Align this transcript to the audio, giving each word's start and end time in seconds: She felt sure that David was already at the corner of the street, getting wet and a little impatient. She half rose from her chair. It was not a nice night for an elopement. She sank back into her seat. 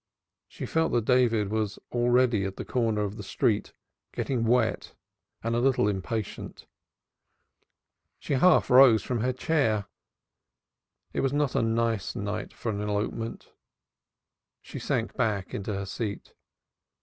She 0.47 0.65
felt 0.65 0.91
sure 0.93 0.99
that 0.99 1.05
David 1.05 1.49
was 1.49 1.77
already 1.91 2.43
at 2.45 2.57
the 2.57 2.65
corner 2.65 3.03
of 3.03 3.17
the 3.17 3.21
street, 3.21 3.71
getting 4.11 4.45
wet 4.45 4.95
and 5.43 5.55
a 5.55 5.59
little 5.59 5.87
impatient. 5.87 6.65
She 8.17 8.33
half 8.33 8.71
rose 8.71 9.03
from 9.03 9.19
her 9.19 9.31
chair. 9.31 9.85
It 11.13 11.19
was 11.19 11.33
not 11.33 11.53
a 11.53 11.61
nice 11.61 12.15
night 12.15 12.51
for 12.51 12.71
an 12.71 12.81
elopement. 12.81 13.51
She 14.63 14.79
sank 14.79 15.13
back 15.15 15.53
into 15.53 15.71
her 15.75 15.85
seat. 15.85 16.33